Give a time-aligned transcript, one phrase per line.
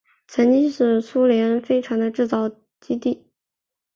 [0.27, 3.27] 曾经是苏联飞船的制造基地。